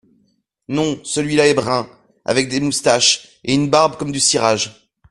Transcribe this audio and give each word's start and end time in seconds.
Non… 0.67 0.99
celui-là 1.05 1.45
est 1.45 1.53
brun… 1.53 1.87
avec 2.25 2.49
des 2.49 2.59
moustaches 2.59 3.39
et 3.43 3.53
une 3.53 3.69
barbe 3.69 3.97
comme 3.97 4.11
du 4.11 4.19
cirage. 4.19 4.89